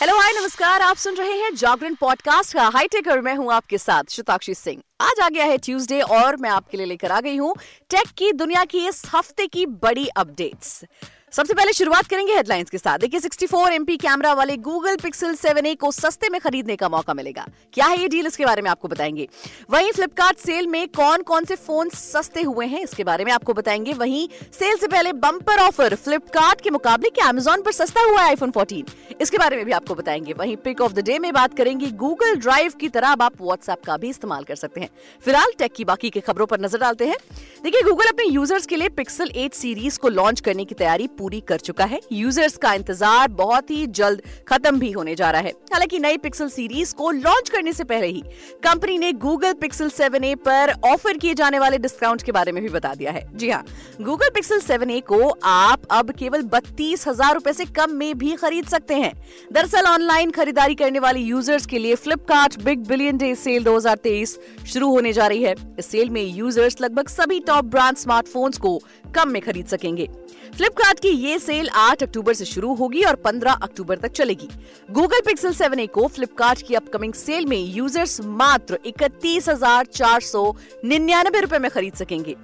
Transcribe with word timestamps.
Hello 0.00 0.16
hi 0.18 0.32
नमस्कार, 0.32 0.80
आप 0.82 0.96
सुन 0.96 1.14
रहे 1.14 1.32
हैं 1.32 1.54
जागरण 1.54 1.94
पॉडकास्ट 1.94 2.54
का 2.54 2.68
हाईटेक 2.68 3.08
और 3.08 3.20
मैं 3.20 3.34
हूँ 3.34 3.52
आपके 3.52 3.78
साथ 3.78 4.04
शताक्षी 4.10 4.54
सिंह। 4.54 4.82
आज 5.00 5.20
आ 5.22 5.28
गया 5.28 5.44
है 5.44 5.58
ट्यूसडे 5.58 6.00
और 6.00 6.36
मैं 6.36 6.50
आपके 6.50 6.76
लिए 6.76 6.86
लेकर 6.86 7.12
आ 7.12 7.20
गई 7.20 7.36
हूँ 7.36 7.54
टेक 7.90 8.08
की 8.18 8.32
दुनिया 8.32 8.64
की 8.64 8.86
इस 8.88 9.02
हफ़्ते 9.14 9.46
की 9.46 9.66
बड़ी 9.66 10.06
अपडेट्स 10.08 10.84
सबसे 11.32 11.54
पहले 11.54 11.72
शुरुआत 11.72 12.06
करेंगे 12.06 12.34
हेडलाइंस 12.34 12.70
के 12.70 12.78
साथ। 12.78 12.98
देखिए 12.98 13.20
64 13.20 13.72
एमपी 13.72 13.96
कैमरा 13.96 14.32
वाले 14.34 14.56
गूगल 14.56 14.96
पिक्सल 14.96 15.34
7a 15.34 15.74
को 15.76 15.90
सस्ते 15.92 16.28
में 16.28 16.40
खरीदने 16.40 16.76
का 16.76 16.88
मौका 16.88 17.14
मिलेगा। 17.14 17.46
क्या 17.72 17.86
है 17.86 18.00
ये 18.00 18.08
डील 18.08 18.26
इसके 18.26 18.44
बारे 18.44 18.62
में 18.62 18.70
आपको 18.70 18.88
बताएँगे। 18.88 19.26
वहीं 19.70 19.90
फ्लिपकार्ट 19.92 20.38
सेल 20.38 20.66
में 20.66 20.86
कौन 20.88 21.22
कौन 21.22 21.44
से 21.44 21.56
फ़ोन 21.56 21.88
सस्ते 21.90 22.42
हुए 22.42 22.66
हैं, 22.66 22.82
इसके 22.82 23.04
बारे 23.04 23.24
में 23.24 23.32
आपको 23.32 23.54
बताएँगे। 23.54 23.92
वहीं 23.94 24.28
सेल 24.52 24.76
से 24.76 24.88
पहले 24.88 25.12
बम्पर 25.14 25.58
ऑफ़र 25.58 25.94
फ्लिपकार्ट 25.96 26.60
के 26.60 26.70
मुकाबले 26.70 27.10
क्या 27.10 27.26
अमेजोन 27.26 27.62
पर 27.62 27.72
सस्ता 27.72 28.02
हुआ 28.02 28.20
है 28.20 28.28
आईफोन 28.28 28.50
14 28.52 28.84
इसके 29.20 29.38
बारे 29.38 29.56
में 29.56 29.64
भी 29.64 29.72
आपको 29.72 29.94
बताएँगे। 29.94 30.32
वहीं 30.32 30.56
पिक 30.58 30.80
ऑफ़ 30.80 30.92
द 30.92 31.04
डे 31.04 31.18
में 31.18 31.32
बात 31.32 31.56
करेंगे। 31.56 31.90
गूगल 31.96 32.34
ड्राइव 32.36 32.72
की 32.80 32.88
तरह 32.88 33.08
अब 33.08 33.22
आप 33.22 33.40
व्हाट्सएप 33.40 33.84
का 33.86 33.96
भी 33.96 34.08
इस्तेमाल 34.08 34.44
कर 34.44 34.56
सकते 34.56 34.80
हैं। 34.80 34.88
फ़िलहाल 35.24 35.52
टेक 35.58 35.74
की 35.74 35.84
बाकी 35.84 36.10
की 36.10 36.20
खबरों 36.20 36.46
पर 36.46 36.60
नज़र 36.60 36.78
डालते 36.78 37.06
हैं। 37.06 37.18
देखिए 37.64 37.82
गूगल 37.82 38.08
अपने 38.08 38.26
यूज़र्स 38.26 38.66
के 38.66 38.76
लिए 38.76 38.88
पिक्सल 38.94 39.30
8 39.36 39.54
सीरीज़ 39.54 39.98
को 39.98 40.08
लॉन्च 40.08 40.40
करने 40.40 40.64
की 40.64 40.74
तैयारी 40.74 41.06
पूरी 41.16 41.24
कर 41.42 41.58
चुका 41.58 41.84
है। 41.84 42.00
यूज़र्स 42.12 42.56
का 42.56 42.72
इंतज़ार 42.74 43.28
बहुत 43.30 43.70
ही 43.70 43.86
जल्द 43.88 44.22
खत्म 44.48 44.78
भी 44.78 44.90
होने 44.90 45.14
जा 45.14 45.30
रहा 45.30 45.40
है। 45.40 45.50
हालाँकि 45.72 45.98
नई 45.98 46.16
पिक्सल 46.18 46.48
सीरीज़ 46.48 46.94
को 46.94 47.10
लॉन्च 47.12 47.48
करने 47.50 47.72
से 47.72 47.84
पहले 47.84 48.06
ही 48.06 48.22
कंपनी 48.64 48.98
ने 48.98 49.12
गूगल 49.14 49.52
पिक्सल 49.54 49.90
7a 49.90 50.34
पर 50.38 50.72
ऑफ़र 50.86 51.16
किए 51.16 51.34
जाने 51.34 51.58
वाले 51.58 51.78
डिस्काउंट 51.78 52.22
के 52.22 52.32
बारे 52.32 52.52
में 52.52 52.62
भी 52.62 52.68
बता 52.70 52.94
दिया 52.94 53.12
है। 53.12 53.26
जी 53.34 53.50
हाँ 53.50 53.64
गूगल 54.02 54.30
पिक्सल 54.34 54.60
7a 54.62 55.00
को 55.02 55.28
आप 55.44 55.86
अब 55.90 56.10
केवल 56.18 56.42
बत्तीस 56.44 57.06
हज़ार 57.08 57.34
रूपए 57.34 57.52
से 57.52 57.64
कम 57.76 57.94
में 57.94 58.18
भी 58.18 58.34
खरीद 58.36 58.66
सकते 58.68 58.94
हैं। 58.94 59.12
दरअसल 59.52 59.86
ऑनलाइन 59.86 60.30
खरीदारी 60.30 60.74
करने 60.74 60.98
वाले 60.98 61.20
यूज़र्स 61.20 61.66
के 61.66 61.78
लिए 61.78 61.94
Flipkart 61.96 62.60
big 62.62 62.86
billion 62.88 63.16
day 63.16 63.34
sale 63.36 63.64
2023 63.64 64.36
शुरू 64.66 64.90
होने 64.90 65.12
जा 65.12 65.26
रही 65.26 65.42
है। 65.42 65.54
इस 65.78 65.86
सेल 65.86 66.10
में 66.10 66.22
यूज़र्स 66.22 66.80
लगभग 66.80 67.08
सभी 67.08 67.40
टॉप 67.40 67.64
ब्रांड 67.66 67.96
स्मार्टफोन्स 67.96 68.58
को 68.58 68.78
कम 69.14 69.28
में 69.28 69.40
खरीद 69.42 69.66
सकेंगे। 69.66 70.08
फ्लिपकार्ट 70.56 71.00
की 71.06 71.12
ये 71.22 71.38
सेल 71.38 71.68
8 71.70 72.02
अक्टूबर 72.02 72.34
से 72.34 72.44
शुरू 72.44 72.72
होगी 72.74 73.02
और 73.02 73.16
15 73.16 73.58
अक्टूबर 73.62 73.98
तक 73.98 74.12
चलेगी। 74.12 74.48
गूगल 74.90 75.20
पिक्सल 75.26 75.52
7a 75.54 75.86
को 75.88 76.06
फ्लिपकार्ट 76.08 76.62
की 76.62 76.74
अपकमिंग 76.74 77.12
सेल 77.14 77.46
में 77.46 77.56
यूज़र्स 77.56 78.20
मात्र 78.36 78.78
इकतीस 78.86 79.48
हज़ार 79.48 79.86
चार 79.86 80.20
सौ 80.22 80.44
निन्यानबे 80.84 81.40
रूपए 81.40 81.58
में 81.58 81.70
खरीद 81.70 81.94
सकेंगे। 81.94 82.36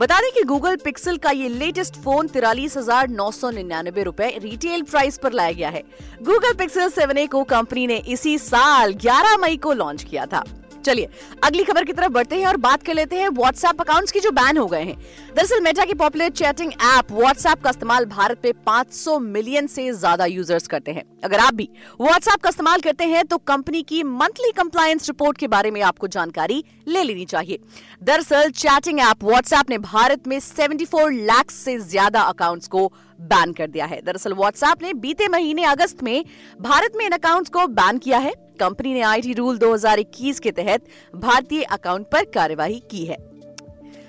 बता 0.00 0.20
दें 0.20 0.30
कि 0.32 0.42
गूगल 0.44 0.76
पिक्सल 0.84 1.16
का 1.16 1.30
ये 1.32 1.48
लेटेस्ट 1.48 2.02
फ़ोन 2.04 2.28
तिरालीस 2.28 2.76
हज़ार 2.76 3.08
नौ 3.10 3.30
सौ 3.30 3.50
निन्यानबे 3.50 4.02
रूपए 4.02 4.36
रिटेल 4.42 4.82
प्राइस 4.82 5.18
पर 5.18 5.32
लाया 5.32 5.52
गया 5.52 5.68
है। 5.70 5.82
गूगल 6.22 6.52
पिक्सल 6.54 6.90
7a 6.92 7.28
को 7.28 7.44
कंपनी 7.46 7.86
ने 7.86 8.02
इसी 8.08 8.38
साल 8.40 8.94
11 8.96 9.36
मई 9.40 9.56
को 9.58 9.72
लॉन्च 9.74 10.04
किया 10.04 10.26
था। 10.26 10.44
चलिए, 10.78 11.08
अगली 11.44 11.64
खबर 11.64 11.84
की 11.84 11.92
तरफ़ 11.92 12.12
बढ़ते 12.12 12.36
हैं 12.36 12.46
और 12.46 12.56
बात 12.58 12.82
कर 12.82 12.94
लेते 12.94 13.16
हैं 13.16 13.28
व्हाट्सएप 13.30 13.80
अकाउंट्स 13.80 14.12
की 14.12 14.20
जो 14.20 14.30
बैन 14.32 14.58
हो 14.58 14.66
गए 14.66 14.82
हैं। 14.82 14.96
दरअसल 15.28 15.60
मेटा 15.60 15.84
की 15.84 15.94
पॉपुलर 15.96 16.28
चैटिंग 16.30 16.72
ऐप 16.72 17.12
व्हाट्सएप 17.12 17.62
का 17.62 17.70
इस्तेमाल 17.70 18.04
भारत 18.06 18.44
में 18.44 18.52
500 18.66 19.18
मिलियन 19.20 19.66
से 19.66 19.90
ज़्यादा 19.92 20.24
यूज़र्स 20.26 20.66
करते 20.66 20.92
हैं। 20.92 21.04
अगर 21.24 21.38
आप 21.38 21.54
भी 21.54 21.68
व्हाट्सएप 22.00 22.40
का 22.40 22.48
इस्तेमाल 22.48 22.80
करते 22.80 23.04
हैं 23.06 23.24
तो 23.26 23.38
कंपनी 23.38 23.82
की 23.82 24.02
मंथली 24.04 24.50
कंप्लायंस 24.52 25.08
रिपोर्ट 25.08 25.38
के 25.38 25.48
बारे 25.48 25.70
में 25.70 25.80
आपको 25.82 26.06
जानकारी 26.08 26.62
ले 26.88 27.02
लेनी 27.02 27.24
चाहिए। 27.26 27.58
दरअसल 28.02 28.50
चैटिंग 28.52 29.00
ऐप 29.00 29.24
व्हाट्सएप 29.24 29.70
ने 29.70 29.78
भारत 29.80 30.28
में 30.28 30.38
74 30.40 31.12
लाख 31.12 31.50
से 31.50 31.78
ज़्यादा 31.80 32.20
अकाउंट्स 32.22 32.68
को 32.68 32.86
बैन 33.18 33.52
कर 33.52 33.66
दिया 33.66 33.86
है। 33.86 34.00
दरअसल 34.02 34.32
व्हाट्सएप 34.34 34.82
ने 34.82 34.92
बीते 34.96 35.28
महीने 35.28 35.64
अगस्त 35.66 36.02
में 36.02 36.24
भारत 36.60 36.92
में 36.96 37.04
इन 37.06 37.12
अकाउंट्स 37.12 37.50
को 37.50 37.66
बैन 37.68 37.98
किया 37.98 38.18
है। 38.18 38.32
कंपनी 38.60 38.94
ने 38.94 39.00
आईटी 39.02 39.32
रूल 39.32 39.58
2021 39.58 40.40
के 40.40 40.50
तहत 40.52 40.84
भारतीय 41.14 41.62
अकाउंट 41.62 42.06
पर 42.06 42.24
कार्यवाही 42.34 42.82
की 42.90 43.04
है। 43.04 43.16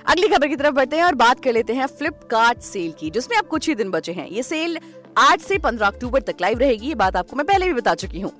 अगली 0.05 0.27
खबर 0.27 0.47
की 0.47 0.55
तरफ़ 0.55 0.75
बढ़ते 0.75 0.95
हैं 0.95 1.03
और 1.03 1.15
बात 1.15 1.43
कर 1.43 1.53
लेते 1.53 1.73
हैं 1.73 1.87
फ्लिपकार्ट 1.87 2.61
सेल 2.61 2.91
की, 2.99 3.09
जिसमें 3.09 3.37
अब 3.37 3.47
कुछ 3.47 3.67
ही 3.69 3.75
दिन 3.75 3.91
बचे 3.91 4.11
हैं। 4.11 4.27
ये 4.27 4.43
सेल 4.43 4.77
8 5.19 5.41
से 5.41 5.57
15 5.57 5.87
अक्टूबर 5.87 6.21
तक 6.21 6.41
लाइव 6.41 6.59
रहेगी, 6.59 6.87
ये 6.87 6.95
बात 6.95 7.15
आपको 7.15 7.35
मैं 7.35 7.45
पहले 7.45 7.67
भी 7.67 7.73
बता 7.73 7.95
चुकी 7.95 8.19
हूँ। 8.19 8.31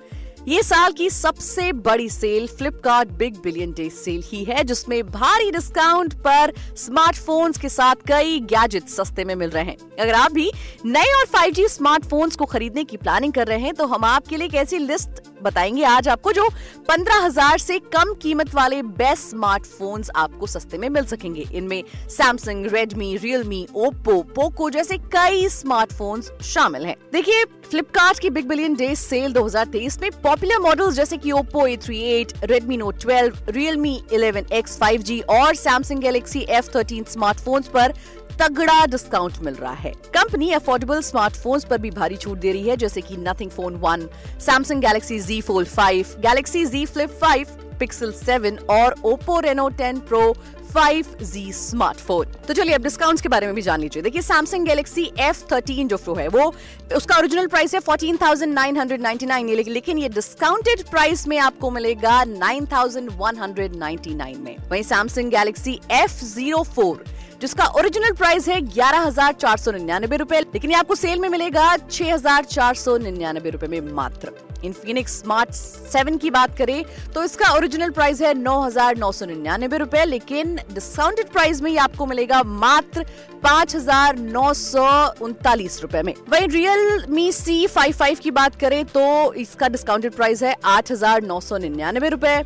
ये 0.48 0.62
साल 0.64 0.92
की 0.92 1.10
सबसे 1.10 1.72
बड़ी 1.86 2.08
sale 2.10 2.48
Flipkart 2.48 3.10
big 3.12 3.36
billion 3.38 3.72
day 3.72 3.90
sale 3.90 4.22
ही 4.26 4.44
है, 4.44 4.64
जिसमें 4.64 5.04
भारी 5.08 5.52
डिस्काउंट 5.52 6.14
पर 6.18 6.54
स्मार्टफोन्स 6.78 7.58
के 7.58 7.70
साथ 7.70 8.08
कई 8.08 8.40
गैजेट 8.50 8.88
सस्ते 8.90 9.24
में 9.24 9.36
मिल 9.36 9.50
रहे 9.50 9.64
हैं। 9.64 9.78
अगर 10.00 10.14
आप 10.14 10.32
भी 10.32 10.52
नए 10.86 11.12
और 11.14 11.26
5G 11.28 11.68
स्मार्टफोन्स 11.68 12.36
को 12.36 12.46
खरीदने 12.46 12.84
की 12.84 12.98
प्लानिंग 12.98 13.34
कर 13.34 13.48
रहे 13.48 13.60
हैं 13.60 13.74
तो 13.74 13.88
हम 13.88 14.06
आपके 14.06 14.38
लिए 14.38 14.48
एक 14.48 14.56
ऐसी 14.56 14.78
लिस्ट 14.78 15.22
बताएँगे 15.44 15.84
आज 15.84 16.08
आपको 16.08 16.32
जो 16.32 16.48
पंद्रह 16.90 17.26
हज़ार 17.26 17.58
से 17.58 17.80
कम 17.94 18.14
कीमत 18.22 18.54
वाले 18.56 18.82
बेस्ट 18.84 19.30
स्मार्टफोन्स 19.30 20.10
आपको 20.16 20.48
सस्ते 20.48 20.78
में 20.78 20.90
मिल 20.90 21.06
सकेंगे। 21.06 21.46
इनमें 21.52 21.84
Samsung 22.10 22.66
Redmi 22.74 23.16
Realme 23.18 23.66
Oppo 23.76 24.22
Poco 24.36 24.70
जैसे 24.70 24.98
कई 25.16 25.48
स्मार्टफोन्स 25.50 26.32
शामिल 26.46 26.86
हैं। 26.86 26.96
देखिए 27.14 27.44
फ्लिपकार्ट 27.70 28.20
की 28.20 28.30
बिग 28.30 28.48
बिलियन 28.48 28.76
डे 28.76 28.94
सेल 28.96 29.34
2023 29.34 30.00
में 30.02 30.10
पॉपुलर 30.24 30.60
मॉडल्स 30.60 30.96
जैसे 30.96 31.18
कि 31.18 31.32
Oppo 31.32 31.68
A38, 31.68 32.34
Redmi 32.50 32.78
Note 32.80 33.00
12, 33.00 33.36
Realme 33.50 33.96
11X 34.14 34.78
5G 34.80 35.22
और 35.30 35.56
Samsung 35.56 36.02
Galaxy 36.02 36.46
F 36.50 36.70
thirteen 36.76 37.04
smartphones 37.10 37.68
पर 37.68 37.94
तगड़ा 38.40 38.86
डिस्काउंट 38.86 39.38
मिल 39.44 39.54
रहा 39.54 39.74
है। 39.74 39.92
कंपनी 40.16 40.52
अफोर्डेबल 40.54 41.02
स्मार्टफोन्स 41.02 41.66
पर 41.66 41.78
भी 41.78 41.92
भारी 41.92 42.18
छूट 42.18 42.38
दे 42.38 42.52
रही 42.52 42.70
है, 42.70 42.78
जैसे 42.78 43.02
कि 43.02 43.18
Nothing 43.20 43.50
phone 43.52 43.76
one 43.78 44.08
Samsung 44.40 44.82
Galaxy 44.82 45.20
Z 45.20 45.42
Fold 45.42 45.66
five 45.68 46.16
Galaxy 46.20 46.66
Z 46.66 46.86
Flip 46.86 47.10
five 47.22 47.58
Pixel 47.80 48.12
seven 48.12 48.58
और 48.70 48.96
Oppo 49.08 49.36
Reno 49.44 49.66
10 49.74 50.00
Pro 50.08 50.22
5Z 50.70 51.52
smartphone 51.54 52.26
तो 52.48 52.54
चलिए 52.54 52.76
अब 52.76 52.84
डिस्काउंट्स 52.84 53.22
के 53.22 53.30
बारे 53.30 53.48
में 53.48 53.56
भी 53.56 53.62
जान 53.62 53.80
लीजिए। 53.82 54.04
देखिए 54.04 54.22
सैमसंग 54.22 54.66
गैलेक्सी 54.66 55.12
F13 55.22 55.88
जो 55.88 55.98
प्रो 55.98 56.16
है 56.16 56.28
वो 56.30 56.54
उसका 56.96 57.18
ओरिजिनल 57.18 57.48
प्राइस 57.48 57.74
है 57.76 57.82
14,999 57.82 59.68
लेकिन 59.68 59.98
ये 59.98 60.10
डिस्काउंटेड 60.10 60.84
प्राइस 60.90 61.28
में 61.28 61.38
आपको 61.40 61.72
मिलेगा 61.72 62.24
9,199 62.26 64.38
में। 64.38 64.58
वहीं 64.70 64.84
सैमसंग 64.84 65.32
गैलेक्सी 65.32 65.80
F04 66.02 66.98
जिसका 67.42 67.66
ओरिजिनल 67.80 68.12
प्राइस 68.14 68.48
है 68.50 68.62
ग्यारह 68.64 69.00
हज़ार 69.00 69.34
चार 69.34 69.58
सौ 69.58 69.72
निन्यानबे 69.72 70.18
रूपए 70.18 70.40
लेकिन 70.42 70.72
ये 70.72 70.78
आपको 70.78 70.96
सेल 70.98 71.20
में 71.20 71.30
मिलेगा 71.30 71.78
छह 71.80 72.14
हज़ार 72.14 72.46
चार 72.46 72.76
सौ 72.76 72.98
निन्यानबे 73.00 73.50
रूपए 73.50 73.68
में 73.68 73.82
मात्र। 73.94 74.32
इन्फिनिक्स 74.66 75.20
स्मार्ट 75.20 75.52
सेवन 75.54 76.18
की 76.18 76.30
बात 76.32 76.58
करें 76.58 76.84
तो 77.14 77.24
इसका 77.24 77.52
ओरिजिनल 77.56 77.90
प्राइस 77.92 78.22
है 78.22 78.34
नौ 78.36 78.60
हज़ार 78.62 78.98
नौ 78.98 79.12
सौ 79.12 79.26
निन्यानबे 79.26 79.78
रूपए, 79.78 80.06
लेकिन 80.06 80.56
डिस्काउंटेड 80.74 81.32
प्राइस 81.32 81.62
में 81.62 81.72
ये 81.72 81.78
आपको 81.80 82.06
मिलेगा 82.06 82.44
मात्र 82.44 83.06
पाँच 83.44 83.76
हज़ार 83.76 84.18
नौ 84.18 84.54
सौ 84.56 84.88
उनतालीस 85.22 85.82
रूपए 85.82 86.02
में। 86.04 86.14
वही 86.30 86.48
real 86.48 87.06
me 87.10 87.32
C 87.34 87.66
five 87.68 87.94
five 87.94 88.18
की 88.24 88.32
बात 88.32 88.56
करें 88.62 88.84
तो 88.88 89.34
इसका 89.36 89.68
डिस्काउंटेड 89.70 90.16
प्राइस 90.16 90.44
है 90.44 90.56
आठ 90.68 90.92
हज़ार 90.92 91.22
नौ 91.24 91.40
सौ 91.42 91.58
निन्यानबे 91.60 92.10
रूपए। 92.10 92.42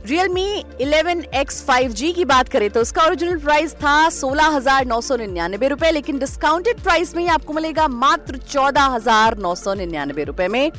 Realme 0.00 0.42
11X 0.80 1.56
5G 1.68 2.12
की 2.14 2.24
बात 2.24 2.48
करें 2.48 2.68
तो 2.70 2.80
उसका 2.80 3.02
ओरिजिनल 3.04 3.38
प्राइस 3.38 3.72
था 3.76 3.94
सोलह 4.10 4.46
हज़ार 4.46 4.84
नौ 4.86 5.00
सौ 5.00 5.16
निन्यानबे 5.16 5.68
रूपए, 5.68 5.90
लेकिन 5.90 6.18
डिस्काउंटेड 6.18 6.82
प्राइस 6.82 7.14
में 7.16 7.22
ही 7.22 7.28
आपको 7.30 7.52
मिलेगा 7.52 7.88
मात्र 7.88 8.36
चौदह 8.44 8.84
हज़ार 8.86 9.36
नौ 9.38 9.54
सौ 9.54 9.74
निन्यानबे 9.74 10.24
रूपए 10.24 10.48
में। 10.48 10.70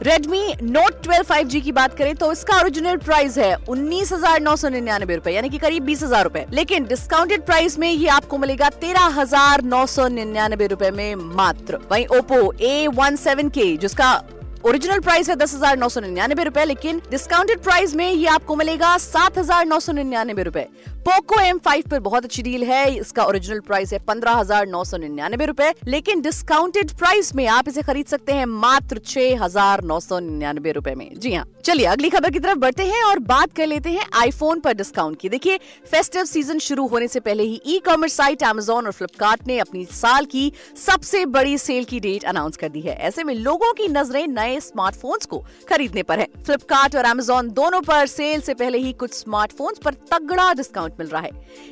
Redmi 0.00 0.40
Note 0.64 0.98
12 1.02 1.22
5G 1.28 1.60
की 1.60 1.72
बात 1.72 1.96
करें 1.98 2.14
तो 2.16 2.30
इसका 2.32 2.58
ओरिजिनल 2.60 2.96
प्राइस 2.98 3.38
है 3.38 3.54
उन्नीस 3.68 4.12
हज़ार 4.12 4.40
नौ 4.40 4.54
सौ 4.56 4.68
निन्यानबे 4.68 5.14
रूपए, 5.14 5.30
यानी 5.30 5.48
कि 5.48 5.58
करीब 5.58 5.84
बीस 5.84 6.02
हज़ार 6.02 6.24
रूपए। 6.24 6.44
लेकिन 6.52 6.84
डिस्काउंटेड 6.86 7.44
प्राइस 7.46 7.78
में 7.78 7.90
ये 7.90 8.08
आपको 8.08 8.38
मिलेगा 8.38 8.68
तेरह 8.80 9.06
हज़ार 9.18 9.62
नौ 9.64 9.84
सौ 9.88 10.06
निन्यानबे 10.08 10.66
रूपए 10.66 10.90
में 10.90 11.14
मात्र। 11.14 11.78
वहीं 11.90 12.06
Oppo 12.08 12.40
A17K 12.62 13.76
जिसका 13.78 14.14
ओरिजिनल 14.66 14.98
प्राइस 15.00 15.28
है 15.28 15.34
दस 15.36 15.54
हज़ार 15.54 15.76
नौ 15.78 15.88
सौ 15.88 16.00
निन्यानबे 16.00 16.44
रूपए, 16.44 16.64
लेकिन 16.64 17.00
डिस्काउंटेड 17.10 17.62
प्राइस 17.62 17.94
में 17.96 18.10
ये 18.12 18.26
आपको 18.28 18.56
मिलेगा 18.56 18.96
सात 18.98 19.38
हज़ार 19.38 19.66
नौ 19.66 19.78
सौ 19.80 19.92
निन्यानबे 19.92 20.42
रूपए। 20.42 20.66
पोको 21.00 21.38
एम 21.40 21.58
फाइव 21.58 21.84
पर 21.90 22.00
बहुत 22.00 22.24
अच्छी 22.24 22.42
डील 22.42 22.64
है, 22.64 22.94
इसका 22.96 23.24
ओरिजिनल 23.24 23.60
प्राइस 23.60 23.92
है 23.92 23.98
पंद्रह 24.06 24.32
हज़ार 24.32 24.66
नौ 24.68 24.82
सौ 24.84 24.96
निन्यानबे 24.96 25.46
रूपए, 25.46 25.72
लेकिन 25.86 26.20
डिस्काउंटेड 26.20 26.90
प्राइस 26.92 27.34
में 27.34 27.46
आप 27.48 27.68
इसे 27.68 27.82
खरीद 27.82 28.06
सकते 28.06 28.32
हैं 28.32 28.46
मात्र 28.46 28.98
छह 29.06 29.44
हज़ार 29.44 29.82
नौ 29.84 30.00
सौ 30.00 30.18
निन्यानबे 30.20 30.72
रूपए 30.72 30.94
में। 30.94 31.08
जी 31.16 31.34
हाँ 31.34 31.44
चलिए 31.64 31.86
अगली 31.86 32.10
खबर 32.10 32.30
की 32.30 32.38
तरफ़ 32.38 32.58
बढ़ते 32.58 32.82
हैं 32.84 33.02
और 33.04 33.18
बात 33.28 33.52
कर 33.52 33.66
लेते 33.66 33.90
हैं 33.90 34.06
आईफोन 34.16 34.60
पर 34.60 34.74
डिस्काउंट 34.74 35.20
की। 35.20 35.28
देखिए 35.28 35.58
फेस्टिव 35.90 36.24
सीज़न 36.24 36.58
शुरू 36.58 36.86
होने 36.88 37.08
से 37.08 37.20
पहले 37.20 37.42
ही 37.42 37.60
ई 37.66 37.78
कॉमर्स 37.86 38.16
साइट 38.16 38.42
एमेजोन 38.44 38.86
और 38.86 38.92
फ्लिपकार्ट 38.92 39.46
ने 39.46 39.58
अपनी 39.58 39.84
साल 39.92 40.24
की 40.26 40.52
सबसे 40.78 41.24
बड़ी 41.28 41.56
सेल 41.60 41.84
की 41.84 42.00
डेट 42.00 42.24
अनाउंस 42.26 42.56
कर 42.56 42.68
दी 42.68 42.80
है। 42.80 42.96
ऐसे 43.08 43.24
में 43.24 43.34
लोगों 43.36 43.72
की 43.72 43.88
नज़रें 43.90 44.26
नए 44.28 44.47
नए 44.48 44.60
स्मार्टफोन्स 44.60 45.26
को 45.26 45.44
खरीदने 45.68 46.02
पर 46.02 46.18
है। 46.18 46.26
फ्लिपकार्ट 46.46 46.96
और 46.96 47.04
अमेजोन 47.04 47.48
दोनों 47.50 47.80
पर 47.80 48.06
सेल 48.06 48.40
से 48.40 48.54
पहले 48.54 48.78
ही 48.78 48.92
कुछ 48.92 49.14
स्मार्टफोन्स 49.14 49.78
पर 49.78 49.94
तगड़ा 49.94 50.52
डिस्काउंट 50.52 50.92
मिल 50.98 51.08
रहा 51.08 51.22
है। 51.22 51.30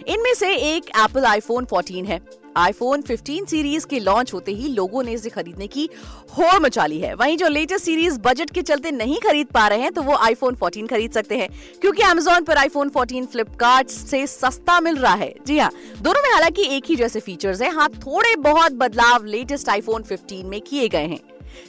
इनमें 0.09 0.35
से 0.35 0.55
एक 0.55 0.85
एप्पल 0.97 1.25
आईफोन 1.25 1.65
14 1.65 2.07
है। 2.07 2.21
आईफोन 2.57 3.03
15 3.03 3.47
सीरीज़ 3.47 3.87
के 3.87 3.99
लॉन्च 4.01 4.33
होते 4.35 4.53
ही 4.53 4.69
लोगों 4.69 5.03
ने 5.03 5.13
इसे 5.13 5.31
खरीदने 5.31 5.67
की 5.67 5.89
होड़ 6.39 6.59
मचा 6.61 6.87
ली 6.87 6.99
है। 6.99 7.15
वहीं 7.15 7.37
जो 7.37 7.49
लेटेस्ट 7.49 7.85
सीरीज़ 7.85 8.19
बजट 8.19 8.51
के 8.51 8.63
चलते 8.63 8.91
नहीं 8.91 9.19
खरीद 9.21 9.47
पा 9.47 9.69
रहे 9.69 9.79
हैं 9.79 9.93
तो 9.93 10.03
वो 10.03 10.15
आईफोन 10.15 10.55
14 10.55 10.87
खरीद 10.87 11.13
सकते 11.13 11.37
हैं। 11.37 11.49
क्योंकि 11.81 12.03
अमेजोन 12.03 12.45
पर 12.45 12.57
आईफोन 12.57 12.89
14 12.89 13.27
फ्लिपकार्ट 13.27 13.89
से 13.89 14.27
सस्ता 14.27 14.81
मिल 14.81 14.97
रहा 14.97 15.15
है। 15.15 15.35
जी 15.47 15.59
हाँ 15.59 15.71
दोनों 16.03 16.23
में 16.23 16.33
हालाँकि 16.33 16.69
एक 16.77 16.85
ही 16.87 16.97
जैसे 16.97 17.21
फीचर्स 17.21 17.63
हैं। 17.63 17.73
हाँ 17.73 17.89
थोड़े 17.89 18.37
बहुत 18.37 18.73
बदलाव 18.73 19.25
लेटेस्ट 19.25 19.69
आईफोन 19.69 20.03
15 20.03 20.45
में 20.45 20.61
किए 20.61 20.89
गए 20.89 21.07
हैं। 21.07 21.21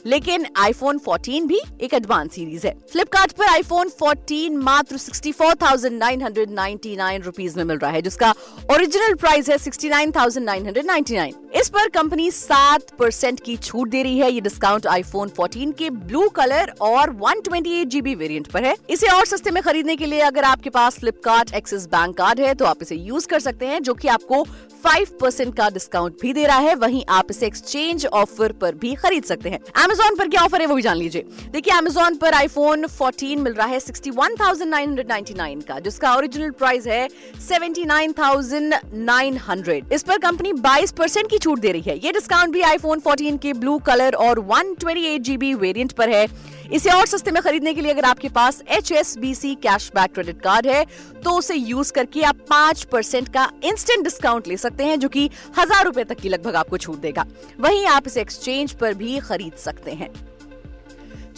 लेकिन 0.06 0.46
आईफोन 0.56 0.98
14 0.98 1.48
भी 1.48 1.60
एक 1.80 1.94
एडवांस 1.94 2.32
सीरीज़ 2.32 2.66
है। 2.66 2.74
फ्लिपकार्ट 2.92 3.32
पर 3.32 3.46
आईफोन 3.46 3.88
14 3.92 4.58
मात्र 4.58 4.98
64,999 4.98 7.24
रुपीस 7.24 7.56
में 7.56 7.64
मिल 7.64 7.78
रहा 7.78 7.90
है 7.90 8.02
जिसका 8.02 8.34
ओरिजिनल 8.72 9.14
प्राइस 9.14 9.48
है 9.48 9.58
69,999 9.58 11.32
इस 11.56 11.68
पर 11.68 11.88
कंपनी 11.88 12.30
7 12.30 12.80
परसेंट 12.98 13.40
की 13.40 13.56
छूट 13.56 13.88
दे 13.88 14.02
रही 14.02 14.18
है। 14.18 14.32
ये 14.32 14.40
डिस्काउंट 14.40 14.86
आईफोन 14.86 15.30
14 15.30 15.72
के 15.78 15.90
ब्लू 15.90 16.28
कलर 16.28 16.74
और 16.80 17.12
128 17.12 17.86
जीबी 17.86 18.14
वेरिएंट 18.14 18.46
पर 18.46 18.64
है। 18.64 18.76
इसे 18.90 19.08
और 19.08 19.26
सस्ते 19.26 19.50
में 19.50 19.62
खरीदने 19.62 19.96
के 19.96 20.06
लिए 20.06 20.20
अगर 20.20 20.44
आपके 20.44 20.70
पास 20.70 20.98
फ्लिपकार्ट 20.98 21.54
एक्सिस 21.54 21.86
बैंक 21.86 22.16
कार्ड 22.16 22.40
है 22.40 22.54
तो 22.54 22.64
आप 22.64 22.78
इसे 22.82 22.96
यूज़ 22.96 23.28
कर 23.28 23.40
सकते 23.40 23.66
हैं 23.66 23.82
जो 23.82 23.94
की 23.94 24.08
आपको 24.08 24.46
5 24.84 25.08
परसेंट 25.20 25.56
का 25.56 25.70
डिस्काउंट 25.70 26.16
भी 26.22 26.32
दे 26.32 26.46
रहा 26.46 26.58
है। 26.58 26.74
वहीं 26.76 27.04
आप 27.08 27.26
इसे 27.30 27.46
एक्सचेंज 27.46 28.06
ऑफ़र 28.06 28.52
पर 28.52 28.74
भी 28.74 28.94
खरीद 28.94 29.24
सकते 29.24 29.48
हैं। 29.48 29.58
अमेजोन 29.78 30.16
पर 30.16 30.28
क्या 30.28 30.42
ऑफ़र 30.42 30.60
है 30.60 30.66
वो 30.66 30.74
भी 30.74 30.82
जान 30.82 30.96
लीजिए। 30.96 31.22
देखिए 31.50 31.74
अमेजोन 31.74 32.14
पर 32.18 32.34
आईफोन 32.34 32.88
14 32.88 33.38
मिल 33.38 33.52
रहा 33.52 33.66
है 33.66 33.80
61,999 33.80 35.64
का 35.64 35.80
जिसका 35.80 36.14
ओरिजिनल 36.14 36.52
प्राइस 36.52 36.86
है 36.86 37.08
79,900 37.40 39.92
इस 39.92 40.02
पर 40.02 40.18
कंपनी 40.18 40.52
22 40.54 40.92
परसेंट 40.92 41.30
की 41.30 41.38
छूट 41.38 41.58
दे 41.58 41.72
रही 41.72 41.82
है। 41.82 41.98
ये 41.98 42.12
डिस्काउंट 42.12 42.52
भी 42.52 42.62
आईफोन 42.62 43.00
14 43.00 43.38
के 43.38 43.54
ब्लू 43.54 43.78
कलर 43.86 44.16
और 44.16 44.46
128 44.50 45.20
जीबी 45.20 45.56
वेरिएंट 45.56 45.92
पर 45.92 46.10
है। 46.10 46.28
इसे 46.68 46.90
और 46.90 47.06
सस्ते 47.06 47.30
में 47.30 47.42
खरीदने 47.42 47.72
के 47.74 47.80
लिए 47.80 47.92
अगर 47.92 48.04
आपके 48.04 48.28
पास 48.28 48.62
H 48.68 48.92
S 48.92 49.16
B 49.18 49.34
C 49.34 49.54
cash 49.62 49.90
back 49.94 50.12
credit 50.14 50.40
card 50.40 50.66
है 50.66 50.84
तो 51.24 51.30
उसे 51.30 51.54
यूज़ 51.54 51.92
करके 51.92 52.22
आप 52.22 52.36
पाँच 52.50 52.82
परसेंट 52.84 53.28
का 53.28 53.50
इंस्टेंट 53.64 54.04
डिस्काउंट 54.04 54.48
ले 54.48 54.56
सकते 54.56 54.84
हैं, 54.84 54.98
जो 55.00 55.08
कि 55.08 55.28
हज़ार 55.58 55.84
रुपए 55.84 56.04
तक 56.04 56.20
की 56.20 56.28
लगभग 56.28 56.56
आपको 56.56 56.78
छूट 56.78 56.98
देगा। 56.98 57.24
वहीं 57.60 57.86
आप 57.86 58.06
इसे 58.06 58.20
एक्सचेंज 58.20 58.72
पर 58.72 58.94
भी 58.94 59.18
खरीद 59.20 59.54
सकते 59.58 59.92
हैं। 59.92 60.10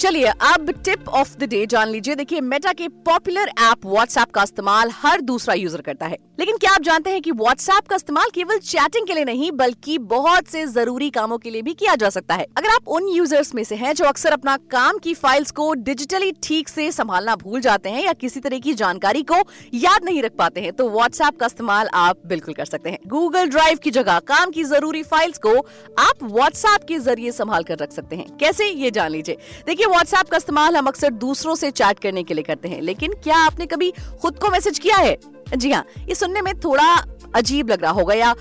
चलिए, 0.00 0.24
अब 0.24 0.70
टिप 0.84 1.08
ऑफ़ 1.08 1.36
द 1.38 1.44
डे 1.44 1.64
जान 1.66 1.88
लीजिए। 1.88 2.14
देखिए 2.14 2.40
मेटा 2.40 2.72
के 2.72 2.86
पॉपुलर 3.06 3.48
ऐप 3.60 3.84
व्हाट्सएप 3.86 4.30
का 4.30 4.42
इस्तेमाल 4.42 4.90
हर 4.92 5.20
दूसरा 5.20 5.54
यूज़र 5.54 5.80
करता 5.80 6.06
है। 6.06 6.16
लेकिन 6.40 6.56
क्या 6.56 6.70
आप 6.72 6.82
जानते 6.82 7.10
हैं 7.10 7.20
कि 7.22 7.30
व्हाट्सएप 7.30 7.86
का 7.86 7.96
इस्तेमाल 7.96 8.30
केवल 8.34 8.58
चैटिंग 8.58 9.06
के 9.06 9.14
लिए 9.14 9.24
नहीं, 9.24 9.50
बल्कि 9.52 9.96
बहुत 9.98 10.46
से 10.46 10.64
ज़रूरी 10.66 11.08
कामों 11.10 11.38
के 11.38 11.50
लिए 11.50 11.62
भी 11.62 11.74
किया 11.74 11.94
जा 11.94 12.10
सकता 12.10 12.34
है। 12.34 12.46
अगर 12.56 12.68
आप 12.68 12.88
उन 12.88 13.08
यूज़र्स 13.08 13.54
में 13.54 13.62
से 13.64 13.74
हैं 13.74 13.92
जो 13.94 14.04
अक्सर 14.04 14.32
अपना 14.32 14.56
काम 14.70 14.98
की 14.98 15.14
फाइल्स 15.14 15.50
को 15.50 15.72
डिजिटली 15.74 16.32
ठीक 16.42 16.68
से 16.68 16.90
संभालना 16.92 17.34
भूल 17.36 17.60
जाते 17.60 17.90
हैं 17.90 18.04
या 18.04 18.12
किसी 18.14 18.40
तरह 18.40 18.58
की 18.58 18.74
जानकारी 18.74 19.22
को 19.22 19.42
याद 19.74 20.04
नहीं 20.04 20.22
रख 20.22 20.36
पाते 20.38 20.60
हैं 20.60 20.72
तो 20.72 20.88
व्हाट्सएप 20.90 21.38
का 21.40 21.46
इस्तेमाल 21.46 21.88
आप 21.96 22.22
बिल्कुल 22.26 22.54
कर 22.54 22.64
सकते 22.64 22.90
हैं। 22.90 22.98
गूगल 23.08 23.48
ड्राइव 23.48 23.78
की 23.78 23.90
जगह 23.90 24.18
काम 24.28 24.50
की 24.50 24.64
ज़रूरी 24.64 25.02
फाइल्स 25.04 25.38
को 25.38 25.56
आप 25.98 26.22
व्हाट्सएप 26.24 26.88
के 26.88 26.98
ज़रिए 27.00 27.32
संभाल 27.32 27.64
कर 27.64 27.78
रख 27.78 27.92
सकते 27.92 28.16
हैं। 28.16 28.36
कैसे? 28.38 28.70
ये 28.70 28.90
जान 28.90 29.10
लीजिए। 29.10 29.36
देखिए 29.66 29.86
व्हाट्सएप 29.90 30.28
का 30.28 30.36
इस्तेमाल 30.36 30.76
हम 30.76 30.86
अक्सर 30.86 31.10
दूसरों 31.10 31.54
से 31.54 31.70
चैट 31.70 31.98
करने 31.98 32.22
के 32.22 32.34
लिए 32.34 32.44
करते 32.44 32.68
हैं। 32.68 32.80
लेकिन 32.80 33.12
क्या 33.24 33.36
आपने 33.36 33.66
कभी 33.66 33.92
खुद 34.22 34.38
को 34.38 34.50
मैसेज 34.50 34.78
किया 34.78 34.96
है? 34.96 35.16
जी 35.56 35.70
हाँ 35.72 35.84
ये 36.08 36.14
सुनने 36.14 36.42
में 36.42 36.54
थोड़ा 36.60 36.94
अजीब 37.34 37.70
लग 37.70 37.82
रहा 37.82 37.92
होगा 37.92 38.14
या 38.14 38.34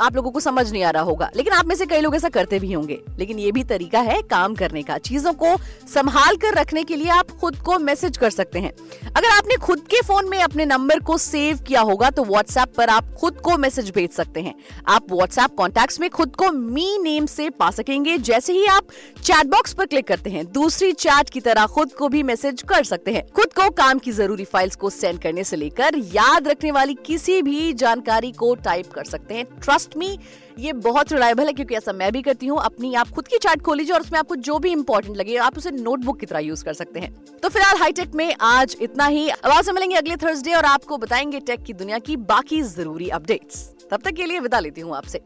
आप 0.00 0.16
लोगों 0.16 0.30
को 0.30 0.40
समझ 0.40 0.70
नहीं 0.72 0.82
आ 0.82 0.90
रहा 0.90 1.02
होगा। 1.02 1.30
लेकिन 1.36 1.52
आप 1.52 1.66
में 1.66 1.74
से 1.76 1.86
कई 1.86 2.00
लोग 2.00 2.16
ऐसा 2.16 2.28
करते 2.28 2.58
भी 2.58 2.72
होंगे। 2.72 3.00
लेकिन 3.18 3.38
ये 3.38 3.52
भी 3.52 3.64
तरीका 3.64 4.00
है 4.00 4.20
काम 4.22 4.54
करने 4.54 4.82
का। 4.82 4.98
चीज़ों 4.98 5.32
को 5.32 5.56
संभाल 5.94 6.36
कर 6.36 6.54
रखने 6.54 6.84
के 6.84 6.96
लिए 6.96 7.08
आप 7.08 7.30
खुद 7.30 7.56
को 7.56 7.78
मैसेज 7.78 8.16
कर 8.16 8.30
सकते 8.30 8.58
हैं। 8.58 8.72
अगर 9.16 9.28
आपने 9.28 9.56
खुद 9.56 9.80
के 9.90 10.00
फ़ोन 10.02 10.28
में 10.28 10.38
अपने 10.38 10.64
नंबर 10.64 11.00
को 11.00 11.18
सेव 11.18 11.58
किया 11.58 11.80
होगा 11.80 12.10
तो 12.10 12.24
व्हाट्सएप 12.24 12.74
पर 12.76 12.88
आप 12.88 13.14
खुद 13.20 13.40
को 13.40 13.56
मैसेज 13.58 13.90
भेज 13.90 14.10
सकते 14.10 14.40
हैं। 14.40 14.54
आप 14.88 15.12
व्हाट्सएप 15.12 15.54
कॉन्टेक्ट 15.54 16.00
में 16.00 16.08
खुद 16.10 16.34
को 16.36 16.50
मी 16.50 16.98
नेम 16.98 17.26
से 17.26 17.48
पा 17.50 17.70
सकेंगे। 17.70 18.16
जैसे 18.18 18.52
ही 18.52 18.66
आप 18.66 18.86
चैट 19.22 19.46
बॉक्स 19.46 19.72
पर 19.72 19.86
क्लिक 19.86 20.06
करते 20.06 20.30
हैं, 20.30 20.44
दूसरी 20.52 20.92
चैट 20.92 21.30
की 21.30 21.40
तरह 21.40 21.66
खुद 21.66 21.92
को 21.92 22.08
भी 22.08 22.22
मैसेज 22.22 22.62
कर 22.62 22.84
सकते 22.84 23.12
हैं। 23.12 23.26
खुद 23.26 23.52
को 23.52 23.68
काम 23.70 23.98
की 23.98 24.12
ज़रूरी 24.12 24.44
फाइल्स 24.44 24.76
को 24.76 24.90
सेंड 24.90 25.20
करने 25.22 25.44
से 25.44 25.56
लेकर 25.56 25.96
याद 26.14 26.48
रखने 26.48 26.70
वाली 26.70 26.94
किसी 27.06 27.40
भी 27.42 27.72
जानकारी 27.72 28.32
को 28.32 28.54
टाइप 28.54 28.90
कर 28.92 29.04
सकते 29.04 29.34
हैं। 29.34 29.44
ट्रस्ट 29.62 29.85
ट्रस्ट 29.86 29.96
मी 29.98 30.18
ये 30.58 30.72
बहुत 30.72 31.12
रिलायबल 31.12 31.46
है 31.46 31.52
क्योंकि 31.52 31.74
ऐसा 31.74 31.92
मैं 31.92 32.10
भी 32.12 32.22
करती 32.22 32.46
हूँ। 32.46 32.58
अपनी 32.60 32.94
आप 32.94 33.08
खुद 33.08 33.28
की 33.28 33.38
चार्ट 33.38 33.62
खोल 33.62 33.76
लीजिए 33.76 33.94
और 33.94 34.00
उसमें 34.00 34.18
आपको 34.18 34.36
जो 34.38 34.58
भी 34.58 34.70
इंपॉर्टेंट 34.72 35.16
लगे, 35.16 35.36
आप 35.38 35.58
उसे 35.58 35.70
नोटबुक 35.70 36.18
की 36.20 36.26
तरह 36.26 36.38
यूज़ 36.40 36.64
कर 36.64 36.74
सकते 36.74 37.00
हैं। 37.00 37.12
तो 37.42 37.48
फ़िलहाल 37.48 37.76
हाईटेक 37.76 38.14
में 38.14 38.34
आज 38.40 38.76
इतना 38.80 39.06
ही। 39.06 39.28
अब 39.28 39.50
आपसे 39.50 39.72
मिलेंगे 39.72 39.96
अगले 39.96 40.16
थर्सडे 40.16 40.54
और 40.54 40.64
आपको 40.64 40.98
बताएँगे 40.98 41.40
टेक 41.40 41.62
की 41.62 41.72
दुनिया 41.74 41.98
की 41.98 42.16
बाकी 42.26 42.62
ज़रूरी 42.64 43.08
अपडेट्स 43.10 43.64
तब 43.90 44.00
तक 44.00 44.12
के 44.12 44.24
लिए 44.24 44.40
विदा 44.40 44.60
लेती 44.60 44.80
हूँ 44.80 44.96
आपसे। 44.96 45.20